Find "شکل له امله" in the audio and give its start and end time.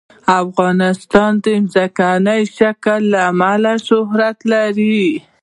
2.57-3.73